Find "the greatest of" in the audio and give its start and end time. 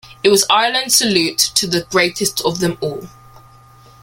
1.67-2.57